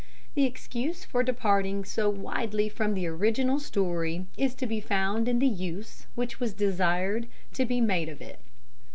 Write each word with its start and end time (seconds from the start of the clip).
The 0.33 0.45
excuse 0.45 1.05
for 1.05 1.21
departing 1.21 1.85
so 1.85 2.09
widely 2.09 2.69
from 2.69 2.95
the 2.95 3.05
original 3.05 3.59
story 3.59 4.25
is 4.35 4.55
to 4.55 4.65
be 4.65 4.81
found 4.81 5.27
in 5.29 5.37
the 5.37 5.45
use 5.47 6.07
which 6.15 6.39
was 6.39 6.53
desired 6.53 7.27
to 7.53 7.65
be 7.65 7.79
made 7.81 8.09
of 8.09 8.19
it. 8.19 8.39